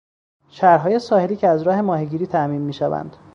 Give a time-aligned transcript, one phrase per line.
[0.49, 3.15] شهرهای ساحلی که از راه ماهیگیری تامین میشوند